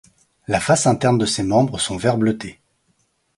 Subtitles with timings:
[0.47, 2.59] La face interne de ses membres sont vert bleuté.